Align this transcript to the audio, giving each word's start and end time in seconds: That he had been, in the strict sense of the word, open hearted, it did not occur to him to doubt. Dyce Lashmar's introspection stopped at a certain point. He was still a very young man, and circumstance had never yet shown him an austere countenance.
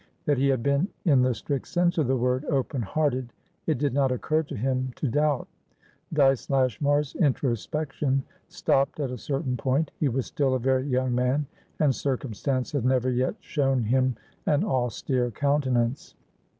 That 0.25 0.39
he 0.39 0.47
had 0.47 0.63
been, 0.63 0.87
in 1.05 1.21
the 1.21 1.35
strict 1.35 1.67
sense 1.67 1.99
of 1.99 2.07
the 2.07 2.17
word, 2.17 2.43
open 2.45 2.81
hearted, 2.81 3.33
it 3.67 3.77
did 3.77 3.93
not 3.93 4.11
occur 4.11 4.41
to 4.41 4.55
him 4.57 4.91
to 4.95 5.07
doubt. 5.07 5.47
Dyce 6.11 6.49
Lashmar's 6.49 7.13
introspection 7.13 8.23
stopped 8.49 8.99
at 8.99 9.11
a 9.11 9.17
certain 9.19 9.57
point. 9.57 9.91
He 9.99 10.09
was 10.09 10.25
still 10.25 10.55
a 10.55 10.59
very 10.59 10.87
young 10.87 11.13
man, 11.13 11.45
and 11.79 11.93
circumstance 11.93 12.71
had 12.71 12.83
never 12.83 13.11
yet 13.11 13.35
shown 13.41 13.83
him 13.83 14.15
an 14.47 14.63
austere 14.63 15.29
countenance. 15.29 16.15